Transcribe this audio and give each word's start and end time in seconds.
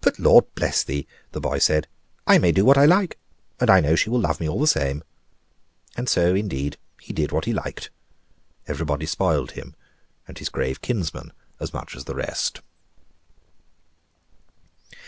"But 0.00 0.20
Lord 0.20 0.44
bless 0.54 0.84
thee!" 0.84 1.08
the 1.32 1.40
boy 1.40 1.58
said; 1.58 1.88
"I 2.28 2.38
may 2.38 2.52
do 2.52 2.64
what 2.64 2.78
I 2.78 2.84
like, 2.84 3.18
and 3.58 3.68
I 3.68 3.80
know 3.80 3.96
she 3.96 4.08
will 4.08 4.20
love 4.20 4.38
me 4.38 4.48
all 4.48 4.60
the 4.60 4.68
same;" 4.68 5.02
and 5.96 6.08
so, 6.08 6.32
indeed, 6.32 6.76
he 7.00 7.12
did 7.12 7.32
what 7.32 7.44
he 7.44 7.52
liked. 7.52 7.90
Everybody 8.68 9.04
spoiled 9.04 9.50
him, 9.58 9.74
and 10.28 10.38
his 10.38 10.48
grave 10.48 10.80
kinsman 10.80 11.32
as 11.58 11.74
much 11.74 11.96
as 11.96 12.04
the 12.04 12.14
rest. 12.14 12.60